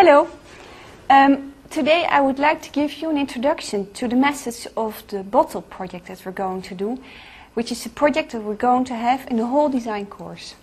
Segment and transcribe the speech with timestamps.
[0.00, 0.28] Hello.
[1.10, 5.24] Um, today I would like to give you an introduction to the message of the
[5.24, 7.02] bottle project that we're going to do,
[7.54, 10.54] which is a project that we're going to have in the whole design course.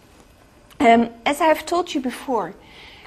[0.80, 2.54] Um, as I have told you before,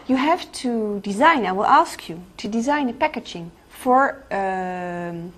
[0.07, 5.33] you have to design, I will ask you, to design a packaging for um,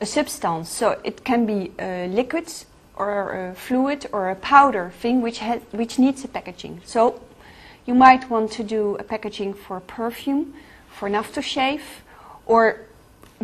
[0.00, 0.70] a substance.
[0.70, 2.50] So it can be a liquid
[2.96, 5.40] or a fluid or a powder thing which,
[5.72, 6.80] which needs a packaging.
[6.86, 7.20] So
[7.86, 10.54] you might want to do a packaging for perfume,
[10.88, 11.82] for an aftershave,
[12.46, 12.80] or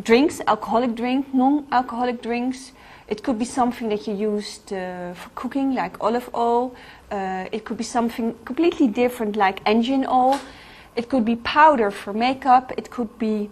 [0.02, 2.72] drinks, alcoholic drink, non-alcoholic drinks.
[3.08, 6.74] It could be something that you used uh, for cooking, like olive oil.
[7.10, 10.38] Uh, it could be something completely different, like engine oil.
[10.94, 12.72] It could be powder for makeup.
[12.76, 13.50] It could be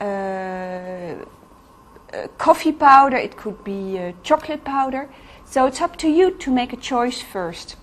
[0.00, 1.16] uh, uh
[2.38, 3.16] coffee powder.
[3.16, 5.08] It could be uh, chocolate powder.
[5.44, 7.76] So it's up to you to make a choice first.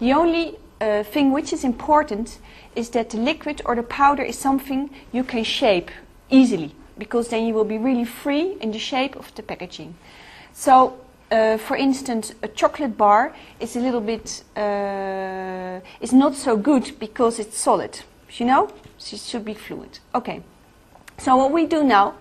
[0.00, 2.38] The only uh, thing which is important
[2.74, 5.90] is that the liquid or the powder is something you can shape
[6.30, 9.94] easily because then you will be really free in the shape of the packaging.
[10.52, 10.98] So,
[11.30, 16.98] uh, for instance, a chocolate bar is a little bit uh, is not so good
[16.98, 18.00] because it's solid.
[18.30, 18.68] You know,
[19.12, 19.98] it should be fluid.
[20.14, 20.42] Okay.
[21.18, 22.14] So what we do now,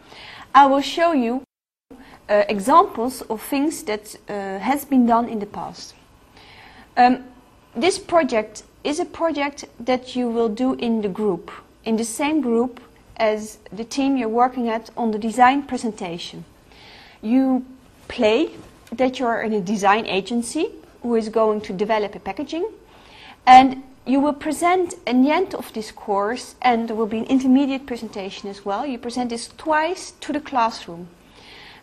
[0.54, 1.42] I will show you
[2.30, 5.96] uh, examples of things that uh, has been done in the past.
[6.96, 7.24] Um,
[7.76, 11.52] this project is a project that you will do in the group,
[11.86, 12.80] in the same group
[13.18, 16.46] as the team you're working at on the design presentation.
[17.22, 17.66] You
[18.08, 18.52] play
[18.92, 20.70] that you're in a design agency
[21.02, 22.70] who is going to develop a packaging
[23.46, 27.26] and you will present in the end of this course and there will be an
[27.26, 28.86] intermediate presentation as well.
[28.86, 31.08] You present this twice to the classroom.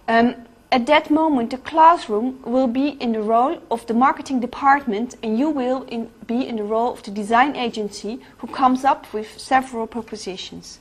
[0.07, 0.35] Um,
[0.73, 5.37] at that moment, the classroom will be in the role of the marketing department and
[5.37, 9.39] you will in, be in the role of the design agency who comes up with
[9.39, 10.79] several propositions.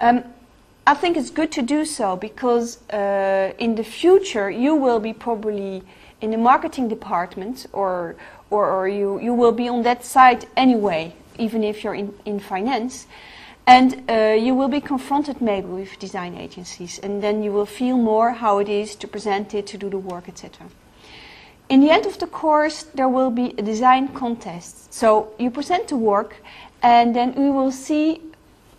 [0.00, 0.24] Um,
[0.86, 5.12] I think it's good to do so because uh, in the future you will be
[5.12, 5.82] probably
[6.20, 8.16] in the marketing department or,
[8.50, 12.40] or, or you, you will be on that side anyway, even if you're in, in
[12.40, 13.06] finance.
[13.66, 17.96] And uh, you will be confronted maybe with design agencies, and then you will feel
[17.96, 20.66] more how it is to present it, to do the work, etc.
[21.70, 24.92] In the end of the course, there will be a design contest.
[24.92, 26.36] So you present the work,
[26.82, 28.20] and then we will see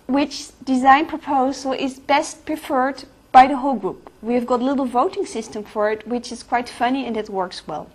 [0.07, 4.11] which design proposal is best preferred by the whole group.
[4.21, 7.29] We have got a little voting system for it, which is quite funny and it
[7.29, 7.89] works well.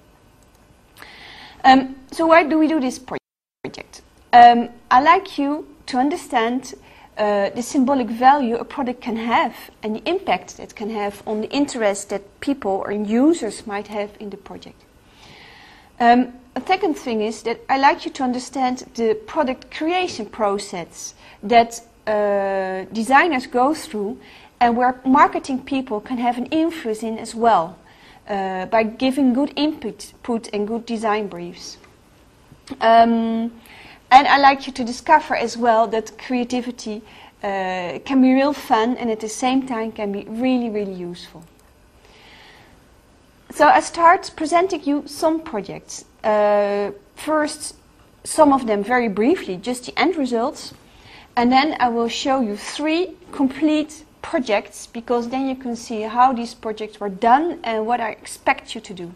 [1.65, 4.03] Um, so why do we do this project?
[4.33, 6.75] Um, I like you to understand
[7.19, 11.41] uh, the symbolic value a product can have and the impact it can have on
[11.41, 14.81] the interest that people or users might have in the project.
[15.99, 21.15] Um, a second thing is that I like you to understand the product creation process
[21.43, 24.19] that uh, designers go through
[24.61, 27.77] and where marketing people can have an influence in as well
[28.29, 31.79] uh, by giving good input put and good design briefs.
[32.81, 33.51] Um,
[34.11, 37.03] and I like you to discover as well that creativity
[37.43, 41.45] uh, can be real fun and at the same time can be really, really useful.
[43.53, 46.05] So I start presenting you some projects.
[46.23, 47.75] Uh, first,
[48.25, 50.75] some of them very briefly, just the end results.
[51.37, 56.33] And then I will show you three complete projects because then you can see how
[56.33, 59.15] these projects were done and what I expect you to do.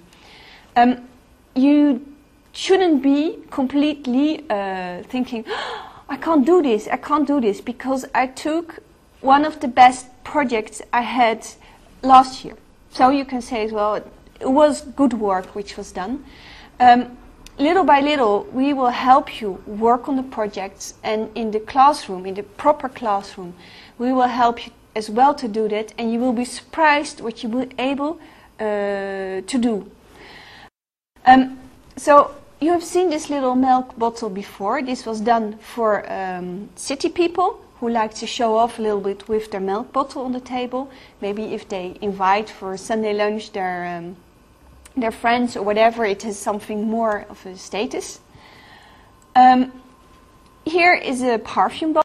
[0.77, 1.09] Um,
[1.55, 2.14] you
[2.55, 8.07] shouldn't be completely uh, thinking, oh, I can't do this, I can't do this, because
[8.15, 8.79] I took
[9.21, 11.47] one of the best projects I had
[12.03, 12.57] last year.
[12.91, 16.25] So you can say well, it was good work which was done.
[16.79, 17.17] Um,
[17.59, 22.25] little by little, we will help you work on the projects, and in the classroom,
[22.25, 23.55] in the proper classroom,
[23.99, 27.43] we will help you as well to do that, and you will be surprised what
[27.43, 28.21] you will able
[28.61, 29.91] uh, to do.
[31.27, 31.59] Um,
[31.97, 32.31] so
[32.65, 34.83] you have seen this little milk bottle before.
[34.83, 39.29] This was done for um, city people who like to show off a little bit
[39.29, 40.91] with their milk bottle on the table.
[41.21, 44.17] Maybe if they invite for Sunday lunch their um,
[44.97, 48.21] their friends or whatever, it has something more of a status.
[49.37, 49.73] Um,
[50.65, 52.04] here is a perfume bottle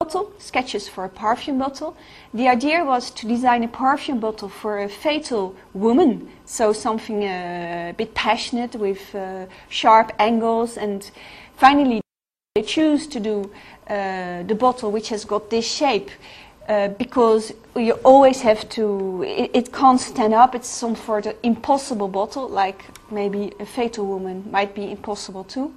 [0.00, 1.94] bottle, sketches for a perfume bottle.
[2.32, 7.90] The idea was to design a perfume bottle for a fatal woman, so something uh,
[7.90, 10.78] a bit passionate with uh, sharp angles.
[10.78, 11.08] And
[11.58, 12.00] finally,
[12.54, 13.50] they choose to do
[13.90, 16.10] uh, the bottle which has got this shape.
[16.66, 21.34] Uh, because you always have to, it, it, can't stand up, it's some sort of
[21.42, 25.74] impossible bottle, like maybe a fatal woman might be impossible too.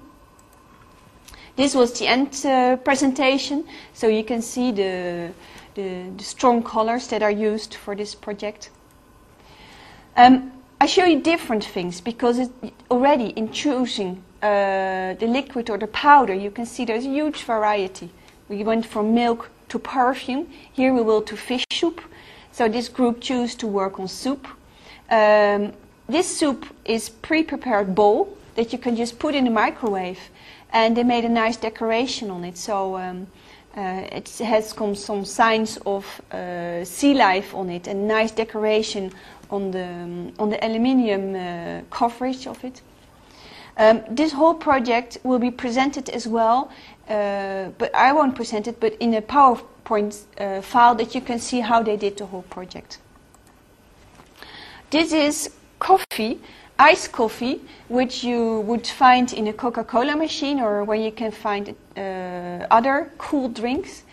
[1.55, 5.31] This was the end uh, presentation, so you can see the,
[5.75, 8.71] the, the, strong colors that are used for this project.
[10.17, 10.51] Um,
[10.81, 12.51] I show you different things because it,
[12.89, 17.43] already in choosing uh, the liquid or the powder, you can see there's a huge
[17.43, 18.09] variety.
[18.49, 20.47] We went from milk to perfume.
[20.71, 22.01] Here we will to fish soup.
[22.51, 24.47] So this group chose to work on soup.
[25.09, 25.73] Um,
[26.09, 30.19] this soup is pre-prepared bowl that you can just put in the microwave
[30.73, 32.57] and they made a nice decoration on it.
[32.57, 33.27] So um,
[33.77, 39.11] uh, it has some, some signs of uh, sea life on it and nice decoration
[39.49, 42.81] on the um, on the aluminium uh, coverage of it.
[43.77, 46.71] Um, this whole project will be presented as well,
[47.09, 51.39] uh, but I won't present it, but in a PowerPoint uh, file that you can
[51.39, 52.99] see how they did the whole project.
[54.91, 55.49] This is
[55.79, 56.39] coffee
[56.83, 61.75] iced coffee, which you would find in a Coca-Cola machine or where you can find
[61.95, 64.03] uh, other cool drinks.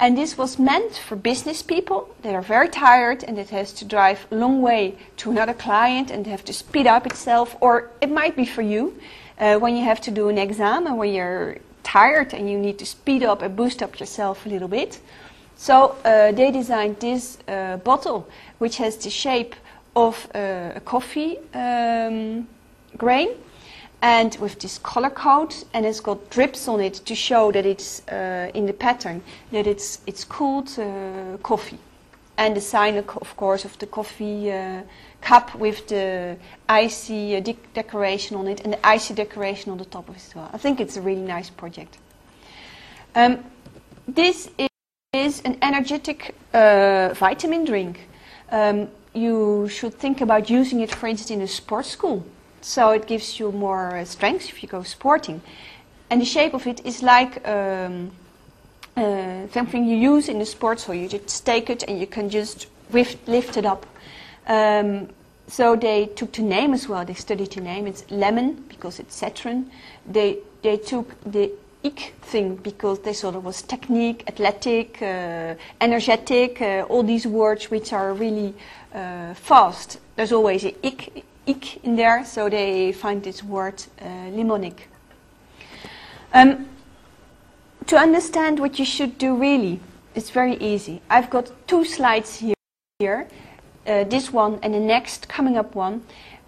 [0.00, 3.84] And this was meant for business people that are very tired and that has to
[3.84, 7.56] drive a long way to another client and have to speed up itself.
[7.60, 8.98] Or it might be for you
[9.38, 12.78] uh, when you have to do an exam and when you're tired and you need
[12.80, 15.00] to speed up and boost up yourself a little bit.
[15.56, 18.28] So uh, they designed this uh, bottle,
[18.58, 19.54] which has the shape
[19.96, 22.46] of uh, a coffee um,
[22.96, 23.30] grain
[24.02, 28.06] and with this color code and it's got drips on it to show that it's
[28.08, 29.22] uh, in the pattern
[29.52, 31.78] that it's it's cooled uh, coffee
[32.38, 34.82] and the sign of course of the coffee uh,
[35.20, 36.36] cup with the
[36.68, 40.22] icy uh, de decoration on it and the icy decoration on the top of it
[40.26, 40.50] as well.
[40.52, 41.98] I think it's a really nice project.
[43.14, 43.38] Um,
[44.06, 44.50] this
[45.12, 48.08] is an energetic uh, vitamin drink.
[48.50, 52.24] Um, you should think about using it, for instance, in a sports school.
[52.60, 55.40] So it gives you more uh, strength if you go sporting.
[56.10, 58.10] And the shape of it is like um,
[58.96, 60.94] uh, something you use in the sports hall.
[60.94, 63.86] You just take it and you can just lift, lift it up.
[64.46, 65.08] Um,
[65.48, 67.04] so they took the name as well.
[67.04, 67.86] They studied the name.
[67.86, 69.70] It's lemon because it's citron.
[70.06, 71.52] They they took the
[71.90, 77.92] thing because they thought it was technique, athletic, uh, energetic, uh, all these words which
[77.92, 78.54] are really
[78.94, 79.98] uh, fast.
[80.16, 84.88] There's always a ik, ik in there, so they find this word uh, limonic.
[86.32, 86.68] Um,
[87.86, 89.80] to understand what you should do really,
[90.14, 91.00] it's very easy.
[91.08, 92.54] I've got two slides here,
[92.98, 93.28] here
[93.86, 96.02] uh, this one and the next coming up one,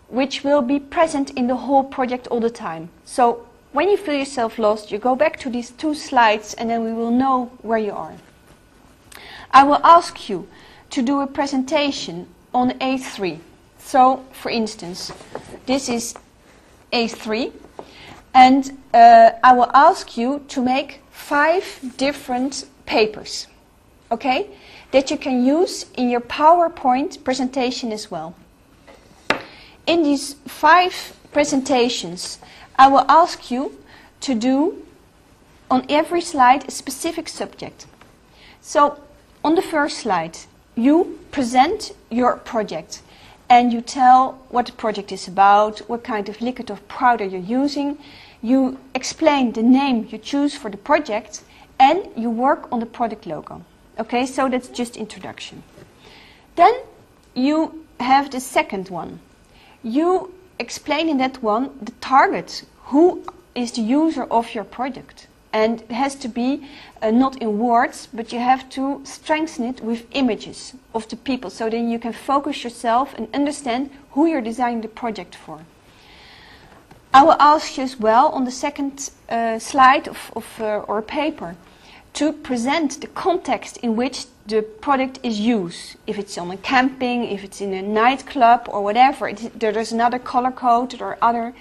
[0.09, 2.89] which will be present in the whole project all the time.
[3.05, 3.48] So
[3.79, 6.93] when you feel yourself lost, you go back to these two slides and then we
[6.93, 8.13] will know where you are.
[9.53, 10.49] I will ask you
[10.91, 13.39] to do a presentation on A3.
[13.79, 15.13] So, for instance,
[15.67, 16.17] this is
[16.93, 17.53] A3
[18.35, 21.65] and uh, I will ask you to make five
[21.97, 23.47] different papers,
[24.11, 24.51] okay,
[24.91, 28.35] that you can use in your PowerPoint presentation as well.
[29.87, 32.41] In these five presentations,
[32.79, 33.77] I will ask you
[34.21, 34.83] to do
[35.71, 37.87] on every slide a specific subject.
[38.61, 39.01] So
[39.45, 40.39] on the first slide,
[40.77, 43.03] you present your project
[43.51, 47.41] and you tell what the project is about, what kind of liquid or powder you're
[47.63, 47.99] using.
[48.43, 51.43] You explain the name you choose for the project
[51.81, 53.65] and you work on the product logo.
[53.99, 55.63] Okay, so that's just introduction.
[56.55, 56.75] Then
[57.35, 59.19] you have the second one.
[59.83, 62.65] You explain in that one the target.
[62.87, 63.23] Who
[63.55, 65.27] is the user of your product?
[65.53, 66.67] And it has to be
[67.03, 71.51] uh, not in words, but you have to strengthen it with images of the people.
[71.51, 75.61] So then you can focus yourself and understand who you're designing the project for.
[77.15, 81.01] I will ask you as well on the second uh, slide of, of uh, or
[81.01, 81.57] paper
[82.15, 85.97] to present the context in which the product is used.
[86.07, 90.19] If it's on a camping, if it's in a nightclub or whatever, it, there's another
[90.19, 91.55] color code or other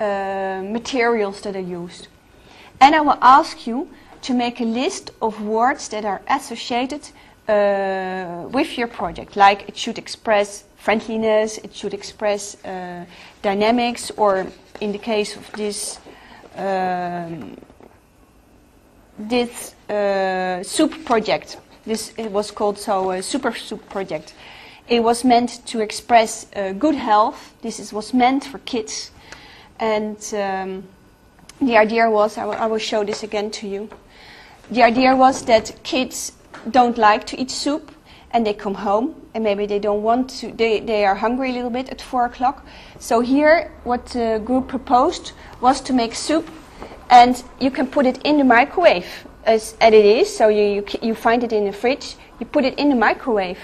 [0.00, 2.08] uh, materials that are used.
[2.80, 3.88] And I will ask you
[4.22, 7.02] to make a list of words that are associated
[7.46, 9.36] uh, with your project.
[9.36, 13.04] Like it should express friendliness, it should express uh,
[13.42, 14.46] dynamics, or
[14.80, 15.98] in the case of this
[16.56, 17.56] um,
[19.28, 24.34] this uh, soup project, this it was called so a super soup project.
[24.88, 27.54] It was meant to express uh, good health.
[27.62, 29.10] This is, was meant for kids,
[29.78, 30.84] and um,
[31.60, 33.88] the idea was I, I will show this again to you
[34.70, 36.32] the idea was that kids
[36.70, 37.90] don't like to eat soup
[38.30, 41.52] and they come home and maybe they don't want to, they, they are hungry a
[41.52, 42.64] little bit at four o'clock.
[43.00, 46.48] So here, what the group proposed was to make soup
[47.10, 49.06] and you can put it in the microwave
[49.44, 50.34] as, as it is.
[50.34, 53.58] So you, you, you find it in the fridge, you put it in the microwave.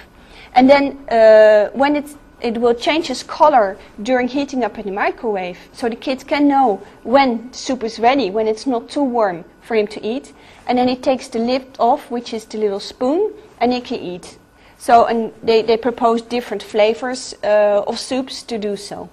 [0.55, 4.93] And then uh, when it's it will change its color during heating up in the
[4.93, 5.59] microwave.
[5.73, 9.75] So the kids can know when soup is ready, when it's not too warm for
[9.75, 10.35] him to eat.
[10.67, 14.01] And then he takes the lid off, which is the little spoon, and he can
[14.01, 14.39] eat.
[14.77, 19.09] So, and they, they propose different flavors uh, of soups to do so.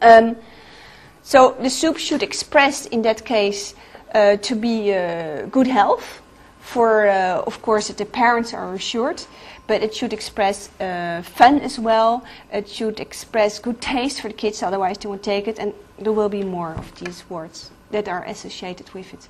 [0.00, 0.36] Um,
[1.24, 3.74] so the soup should express, in that case,
[4.14, 6.20] uh, to be uh, good health.
[6.60, 9.22] For, uh, of course, that the parents are assured
[9.66, 12.24] but it should express uh, fun as well.
[12.52, 15.58] It should express good taste for the kids, otherwise they won't take it.
[15.58, 19.28] And there will be more of these words that are associated with it.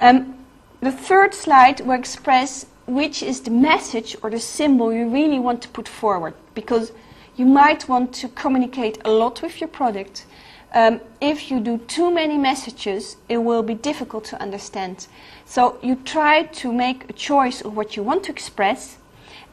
[0.00, 0.36] Um,
[0.80, 5.62] the third slide will express which is the message or the symbol you really want
[5.62, 6.92] to put forward, because
[7.36, 10.26] you might want to communicate a lot with your product.
[10.72, 15.08] Um, if you do too many messages, it will be difficult to understand.
[15.44, 18.98] So you try to make a choice of what you want to express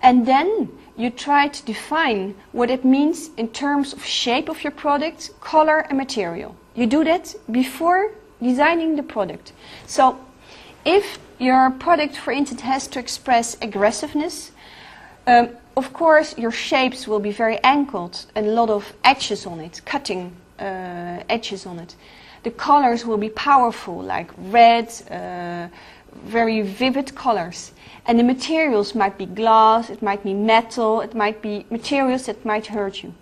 [0.04, 4.72] and then you try to define what it means in terms of shape of your
[4.72, 6.56] product, color, and material.
[6.76, 9.54] You do that before designing the product.
[9.88, 10.20] So,
[10.86, 14.52] if your product, for instance, has to express aggressiveness,
[15.26, 19.60] um, of course, your shapes will be very angled and a lot of edges on
[19.60, 21.96] it, cutting edges on it.
[22.44, 25.68] The colors will be powerful, like red, uh,
[26.26, 27.74] very vivid colors.
[28.06, 32.46] And the materials might be glass, it might be metal, it might be materials that
[32.46, 33.14] might hurt you.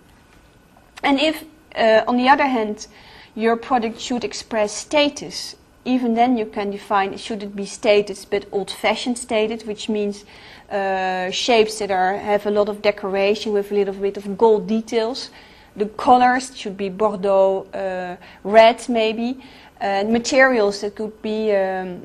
[1.04, 1.44] And if,
[1.76, 2.88] uh, on the other hand,
[3.36, 8.26] your product should express status, even then you can define it should it be status
[8.26, 10.26] but old-fashioned status, which means
[10.72, 14.68] uh, shapes that are have a lot of decoration with a little bit of gold
[14.68, 15.30] details.
[15.76, 19.40] The colors should be Bordeaux uh, red, maybe.
[19.82, 22.02] Uh, materials that could be um,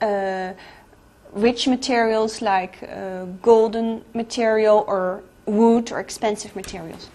[0.00, 0.52] uh,
[1.32, 7.10] rich materials like uh, golden material or wood or expensive materials.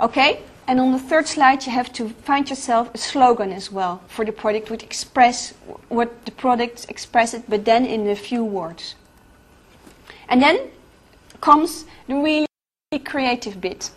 [0.00, 4.00] Okay, and on the third slide you have to find yourself a slogan as well
[4.08, 5.52] for the product which express
[5.88, 8.94] what the product expresses but then in a few words.
[10.28, 10.70] And then
[11.40, 13.90] comes the really creative bit.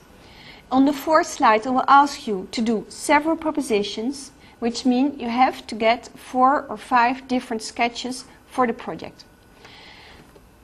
[0.71, 5.27] On the fourth slide I will ask you to do several propositions which mean you
[5.27, 9.25] have to get four or five different sketches for the project.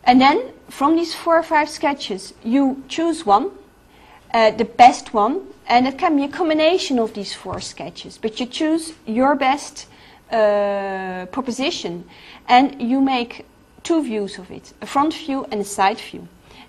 [0.04, 3.52] And then from these four or five sketches, you choose one,
[4.34, 8.40] uh, the best one, and it can be a combination of these four sketches, but
[8.40, 9.88] you choose your best
[10.32, 12.06] uh, proposition
[12.48, 13.46] and you make
[13.84, 16.28] two views of it, a front view and a side view.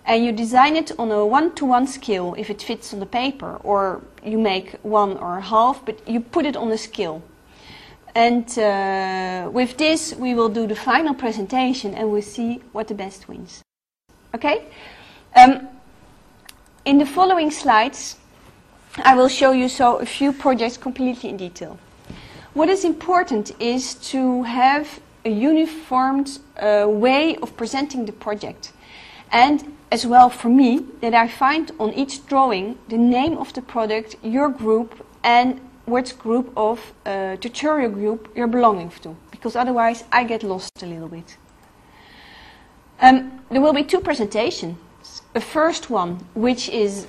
[0.08, 3.60] And you design it on a one-to-one -one scale if it fits on the paper,
[3.62, 7.20] or you make one or a half, but you put it on a scale.
[8.14, 12.94] And uh, with this, we will do the final presentation and we'll see what the
[12.94, 13.62] best wins.
[14.34, 14.62] Okay?
[15.36, 15.68] Um,
[16.84, 18.16] in the following slides,
[19.04, 21.78] I will show you so a few projects completely in detail.
[22.54, 28.72] What is important is to have a uniformed uh, way of presenting the project.
[29.30, 33.62] And as well for me, that I find on each drawing the name of the
[33.62, 40.04] product, your group, and which group of uh, tutorial group you're belonging to, because otherwise
[40.12, 41.36] I get lost a little bit.
[43.00, 44.76] Um, there will be two presentations.
[45.34, 47.06] A first one, which is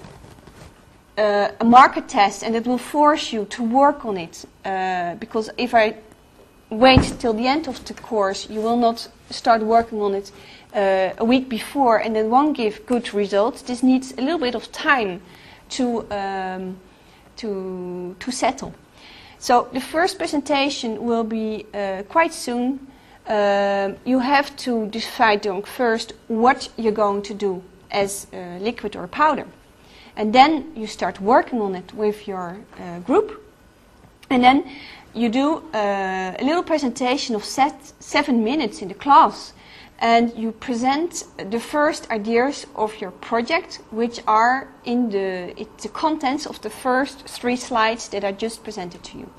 [1.17, 5.50] uh, a market test, and it will force you to work on it, uh, because
[5.57, 5.95] if I
[6.69, 10.31] wait till the end of the course, you will not start working on it
[10.73, 13.61] uh, a week before, and then won't give good results.
[13.61, 15.21] This needs a little bit of time
[15.69, 16.77] to um,
[17.38, 18.73] to, to settle.
[19.39, 22.88] So the first presentation will be uh, quite soon.
[23.25, 28.27] Uh, you have to decide first what you're going to do as
[28.59, 29.45] liquid or powder.
[30.15, 33.41] And then you start working on it with your uh, group.
[34.29, 34.69] And then
[35.13, 39.53] you do uh, a little presentation of set seven minutes in the class
[40.00, 46.46] and you present the first ideas of your project, which are in the, the contents
[46.46, 49.29] of the first three slides that I just presented to you.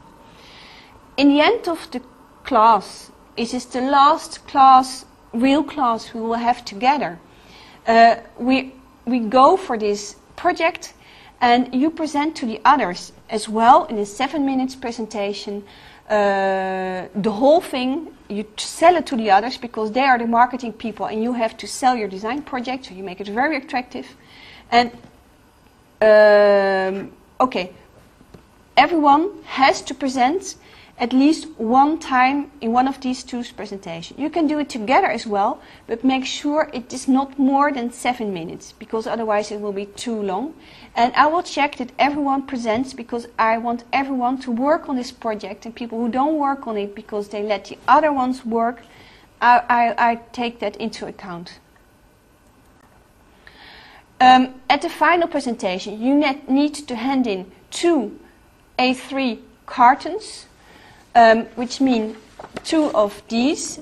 [1.17, 2.03] In the end of the
[2.45, 7.19] class, it is the last class, real class we will have together.
[7.87, 8.75] Uh, we,
[9.07, 10.93] we go for this project
[11.41, 15.65] and you present to the others as well in a seven minutes presentation
[16.11, 20.73] uh, the whole thing, you sell it to the others because they are the marketing
[20.73, 24.07] people and you have to sell your design project, so you make it very attractive.
[24.71, 24.91] And,
[26.01, 27.73] um, okay,
[28.77, 30.55] everyone has to present
[31.01, 34.21] at least one time in one of these two presentations.
[34.21, 37.91] You can do it together as well, but make sure it is not more than
[37.91, 40.55] seven minutes, because otherwise it will be too long.
[40.95, 45.11] And I will check that everyone presents, because I want everyone to work on this
[45.11, 48.83] project, and people who don't work on it because they let the other ones work,
[49.41, 51.61] I, I, I take that into account.
[54.21, 56.15] Um, at the final presentation, you
[56.47, 58.21] need to hand in two
[58.79, 60.45] A3 cartons
[61.15, 62.17] um, which mean
[62.65, 63.81] two of these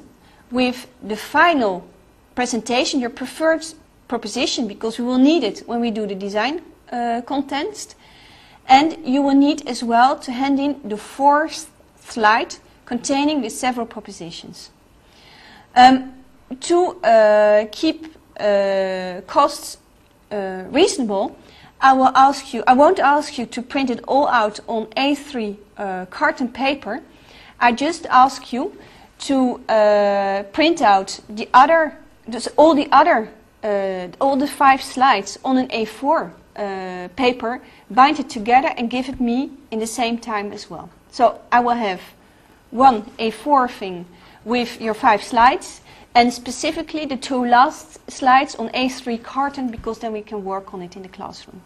[0.51, 1.87] with the final
[2.35, 3.65] presentation, your preferred
[4.07, 7.95] proposition, because we will need it when we do the design uh, contents.
[8.67, 11.71] And you will need as well to hand in the fourth
[12.01, 14.71] slide containing the several propositions.
[15.75, 16.15] Um,
[16.61, 19.79] to uh, keep uh, costs
[20.31, 21.37] uh, reasonable,
[21.81, 25.57] I will ask you, I won't ask you to print it all out on A3
[25.77, 27.03] uh, carton paper,
[27.61, 28.73] I just ask you
[29.21, 31.97] to uh, print out the other,
[32.57, 33.29] all the other,
[33.65, 37.61] uh, all the five slides on an A4 uh, paper,
[37.91, 40.88] bind it together and give it me in the same time as well.
[41.11, 42.00] So I will have
[42.71, 44.07] one A4 thing
[44.45, 45.81] with your five slides
[46.15, 50.83] and specifically the two last slides on A3 carton because then we can work on
[50.83, 51.61] it in the classroom.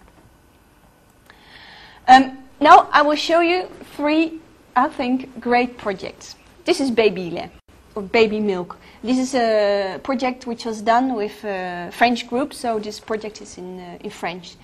[2.08, 4.41] Um, now I will show you three
[4.74, 6.34] I think, great project.
[6.64, 7.50] This is Baby lait,
[7.94, 8.78] or Baby Milk.
[9.02, 13.58] This is a project which was done with a French group, so this project is
[13.58, 14.56] in, uh, in French.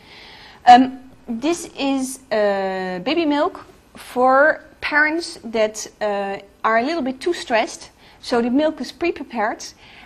[0.66, 0.98] Um,
[1.28, 7.90] this is uh, baby milk for parents that uh, are a little bit too stressed.
[8.22, 9.64] So the milk is pre-prepared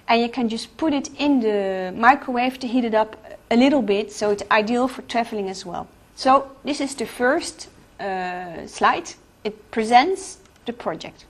[0.09, 3.16] and you can just put it in the microwave to heat it up
[3.52, 5.87] a little bit, so it's ideal for traveling as well.
[6.16, 7.68] So this is the first
[8.00, 9.14] uh, slide
[9.45, 11.27] it presents the project.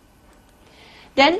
[1.14, 1.38] Then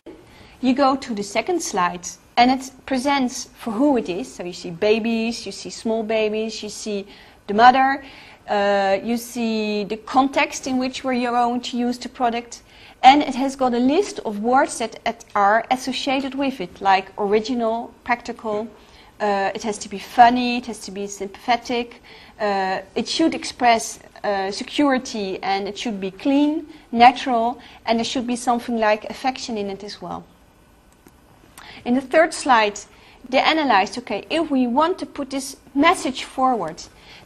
[0.61, 4.33] you go to the second slide and it presents for who it is.
[4.33, 7.06] So you see babies, you see small babies, you see
[7.47, 8.02] the mother,
[8.49, 12.63] uh, you see the context in which we're going to use the product,
[13.02, 17.93] and it has got a list of words that are associated with it, like original,
[18.04, 18.69] practical.
[19.21, 22.02] Uh, it has to be funny, it has to be sympathetic.
[22.41, 28.26] Uh, it should express uh, security and it should be clean, natural, and there should
[28.26, 30.25] be something like affection in it as well.
[31.85, 32.78] In the third slide,
[33.28, 36.82] they analyzed okay, if we want to put this message forward,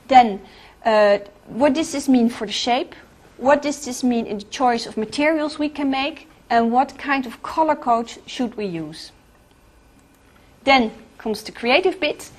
[0.08, 0.40] then
[0.84, 2.94] uh, what does this mean for the shape?
[3.36, 6.28] What does this mean in the choice of materials we can make?
[6.48, 9.10] And what kind of color code should we use?
[10.64, 12.30] Then comes the creative bit.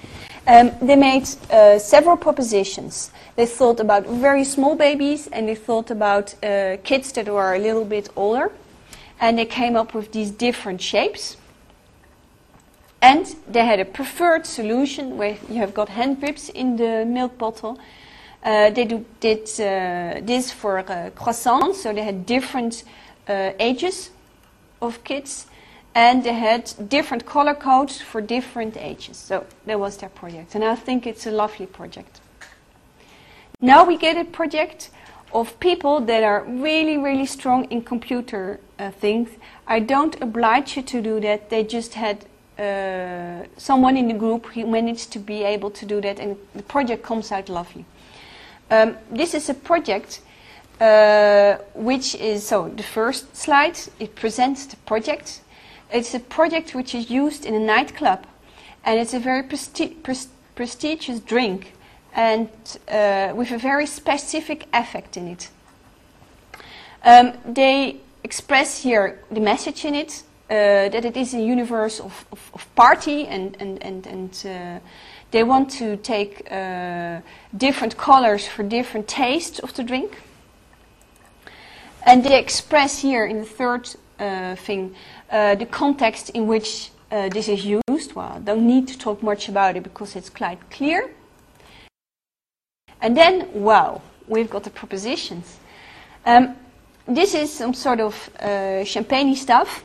[0.47, 3.11] Um, they made uh, several propositions.
[3.35, 7.59] They thought about very small babies and they thought about uh, kids that were a
[7.59, 8.53] little bit older.
[9.19, 11.35] And they came up with these different shapes.
[13.01, 17.37] And they had a preferred solution where you have got hand grips in the milk
[17.37, 17.77] bottle.
[18.41, 22.85] Uh, they do, did uh, this for uh, croissants, so they had different
[23.27, 24.11] uh, ages
[24.81, 25.47] of kids
[25.97, 29.17] and they had different color codes for different ages.
[29.17, 32.21] So that was their project, and I think it's a lovely project.
[33.59, 34.91] Now we get a project
[35.33, 39.29] of people that are really, really strong in computer uh, things.
[39.65, 41.49] I don't oblige you to do that.
[41.49, 42.17] They just had
[42.59, 46.63] uh, someone in the group who managed to be able to do that, and the
[46.63, 47.85] project comes out lovely.
[48.69, 50.21] Um, this is a project
[50.79, 53.79] uh, which is so the first slide.
[53.99, 55.41] It presents the project
[55.91, 58.25] it's a project which is used in a nightclub,
[58.83, 61.73] and it's a very presti pres prestigious drink,
[62.13, 62.49] and
[62.87, 65.49] uh, with a very specific effect in it.
[67.03, 72.25] Um, they express here the message in it uh, that it is a universe of,
[72.31, 74.79] of, of party, and and and and uh,
[75.31, 77.19] they want to take uh,
[77.55, 80.21] different colors for different tastes of the drink.
[82.05, 83.89] And they express here in the third
[84.55, 84.95] thing
[85.29, 89.49] uh, the context in which uh, this is used, well, don't need to talk much
[89.49, 91.09] about it because it's quite clear.
[93.01, 95.59] And then, wow, we've got the propositions.
[96.25, 96.55] Um,
[97.07, 99.83] this is some sort of uh, champagne stuff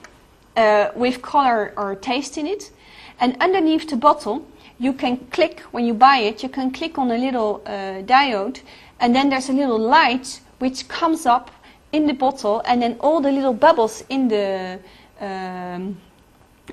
[0.57, 2.73] uh, with color or taste in it.
[3.21, 4.45] And underneath the bottle,
[4.79, 8.62] you can click, when you buy it, you can click on a little uh, diode,
[8.99, 11.51] and then there's a little light which comes up
[11.93, 14.79] in the bottle, and then all the little bubbles in the
[15.21, 15.97] um,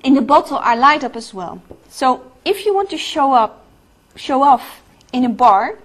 [0.03, 1.61] in the bottle are light up as well.
[1.89, 3.65] So if you want to show up,
[4.15, 5.77] show off in a bar,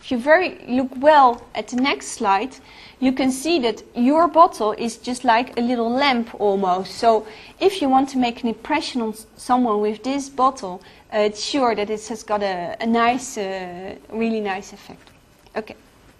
[0.00, 2.56] if you very look well at the next slide,
[3.00, 6.96] you can see that your bottle is just like a little lamp almost.
[6.96, 7.26] So
[7.58, 10.82] if you want to make an impression on someone with this bottle,
[11.12, 15.10] uh, it's sure that it has got a, a nice, uh, really nice effect.
[15.56, 15.76] Okay,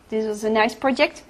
[0.09, 1.23] this was a nice project.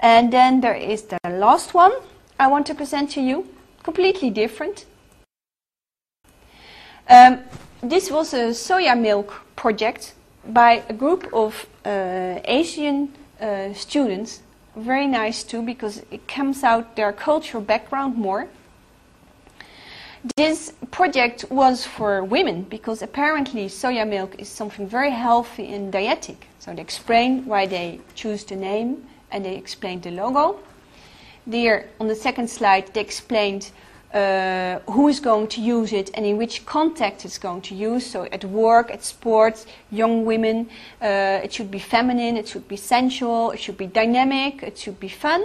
[0.00, 1.92] And then there is the last one
[2.38, 3.46] I want to present to you,
[3.82, 4.86] completely different.
[7.08, 7.40] Um,
[7.82, 10.14] this was a soya milk project
[10.48, 14.40] by a group of uh, Asian uh, students.
[14.74, 18.48] Very nice too, because it comes out their cultural background more.
[20.36, 26.46] This project was for women because apparently soya milk is something very healthy and dietetic.
[26.58, 30.58] So they explain why they choose the name and they explained the logo.
[31.46, 33.70] There, on the second slide, they explained
[34.12, 38.04] uh, who is going to use it and in which context it's going to use.
[38.04, 40.68] So at work, at sports, young women,
[41.00, 44.98] uh, it should be feminine, it should be sensual, it should be dynamic, it should
[44.98, 45.44] be fun.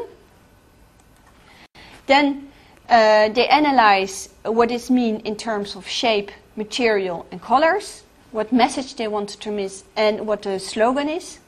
[2.07, 2.49] Then
[2.89, 8.95] uh, they analyze what it means in terms of shape, material, and colors, what message
[8.95, 11.39] they want to transmit, and what the slogan is.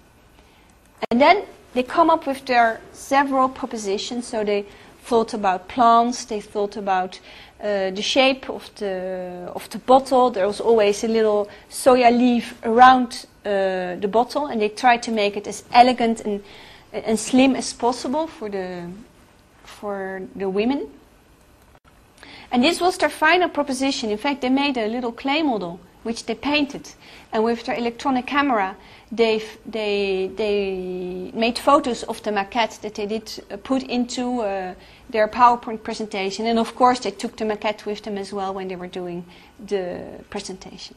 [1.12, 1.46] And then
[1.78, 4.26] they come up with their several propositions.
[4.26, 4.66] So they
[5.04, 7.20] thought about plants, they thought about
[7.62, 10.32] uh, the shape of the, of the bottle.
[10.32, 15.12] There was always a little soya leaf around uh, the bottle, and they tried to
[15.12, 16.44] make it as elegant and,
[16.92, 18.90] and slim as possible for the,
[19.64, 20.90] for the women.
[22.52, 24.10] And this was their final proposition.
[24.10, 26.86] In fact, they made a little clay model, which they painted.
[27.34, 28.76] And with their electronic camera,
[29.12, 34.74] they they, they made photos of the maquette that they did uh, put into uh,
[35.10, 36.48] their PowerPoint presentation.
[36.48, 39.26] And of course, they took the maquette with them as well when they were doing
[39.68, 40.96] the presentation.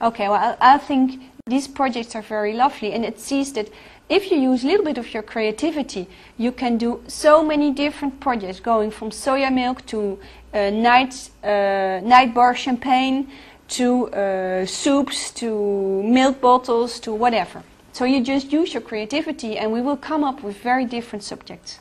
[0.00, 3.68] Okay, well, I, I think these projects are very lovely, and it sees that
[4.08, 8.20] if you use a little bit of your creativity, you can do so many different
[8.20, 10.18] projects, going from soya milk to
[10.52, 13.26] uh, night, uh, night bar champagne,
[13.68, 17.62] to uh, soups, to milk bottles, to whatever.
[17.92, 21.80] So you just use your creativity and we will come up with very different subjects.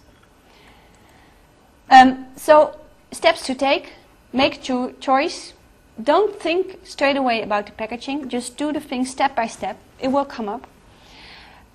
[1.89, 2.79] Um, so,
[3.11, 3.93] steps to take
[4.35, 5.53] make your choice.
[6.01, 9.77] Don't think straight away about the packaging, just do the thing step by step.
[9.99, 10.67] It will come up.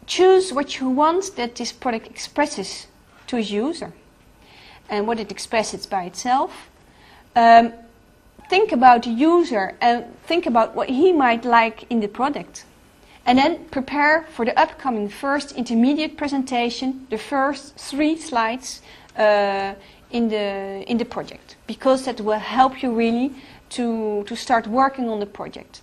[0.06, 2.86] Choose what you want that this product expresses
[3.28, 3.92] to a user
[4.90, 6.68] and what it expresses by itself.
[7.34, 7.72] Um,
[8.50, 12.64] think about the user and think about what he might like in the product.
[13.24, 18.82] And then prepare for the upcoming first intermediate presentation, the first three slides
[19.16, 19.74] uh,
[20.10, 23.32] in, the, in the project, because that will help you really
[23.70, 25.80] to, to start working on the project.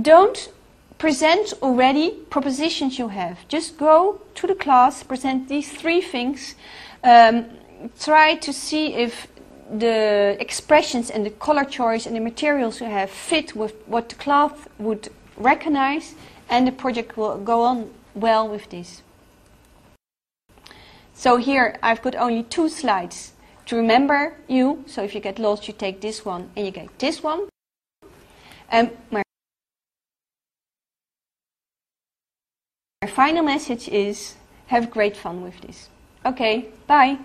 [0.00, 0.50] Don't
[0.96, 3.46] present already propositions you have.
[3.48, 6.54] Just go to the class, present these three things,
[7.04, 7.44] um,
[8.00, 9.28] try to see if
[9.70, 14.14] the expressions and the color choice and the materials you have fit with what the
[14.14, 16.14] cloth would recognize
[16.48, 19.02] and the project will go on well with this.
[21.14, 23.32] So here I've got only two slides
[23.66, 24.84] to remember you.
[24.86, 27.48] So if you get lost, you take this one and you get this one.
[28.70, 29.22] Um, my
[33.06, 34.36] final message is
[34.68, 35.88] have great fun with this.
[36.24, 37.18] Okay, bye.